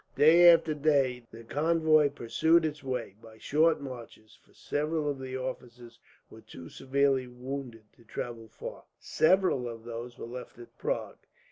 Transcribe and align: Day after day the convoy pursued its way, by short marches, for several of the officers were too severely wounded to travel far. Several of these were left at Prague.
Day 0.15 0.49
after 0.51 0.73
day 0.73 1.25
the 1.29 1.43
convoy 1.43 2.09
pursued 2.09 2.65
its 2.65 2.83
way, 2.83 3.13
by 3.21 3.37
short 3.37 3.81
marches, 3.81 4.35
for 4.43 4.51
several 4.51 5.07
of 5.07 5.19
the 5.19 5.37
officers 5.37 5.99
were 6.27 6.41
too 6.41 6.69
severely 6.69 7.27
wounded 7.27 7.83
to 7.97 8.03
travel 8.03 8.47
far. 8.47 8.85
Several 8.97 9.69
of 9.69 9.85
these 9.85 10.17
were 10.17 10.25
left 10.25 10.57
at 10.57 10.75
Prague. 10.79 11.19